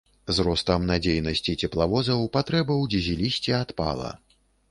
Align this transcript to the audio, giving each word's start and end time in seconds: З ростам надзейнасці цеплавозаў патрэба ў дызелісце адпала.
З 0.35 0.43
ростам 0.45 0.85
надзейнасці 0.91 1.53
цеплавозаў 1.67 2.25
патрэба 2.37 2.73
ў 2.77 2.85
дызелісце 2.97 3.53
адпала. 3.61 4.11